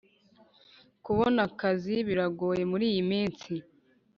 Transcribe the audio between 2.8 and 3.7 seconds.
iyi minsi